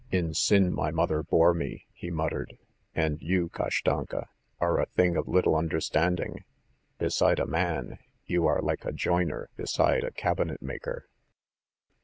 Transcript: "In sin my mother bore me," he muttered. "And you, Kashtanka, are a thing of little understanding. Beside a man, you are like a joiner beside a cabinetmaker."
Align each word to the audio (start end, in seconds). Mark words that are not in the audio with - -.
"In 0.11 0.33
sin 0.33 0.73
my 0.73 0.89
mother 0.89 1.21
bore 1.21 1.53
me," 1.53 1.85
he 1.93 2.09
muttered. 2.09 2.57
"And 2.95 3.21
you, 3.21 3.49
Kashtanka, 3.49 4.29
are 4.59 4.79
a 4.81 4.87
thing 4.87 5.15
of 5.15 5.27
little 5.27 5.55
understanding. 5.55 6.43
Beside 6.97 7.37
a 7.39 7.45
man, 7.45 7.99
you 8.25 8.47
are 8.47 8.63
like 8.63 8.83
a 8.83 8.91
joiner 8.93 9.51
beside 9.57 10.03
a 10.03 10.09
cabinetmaker." 10.09 11.03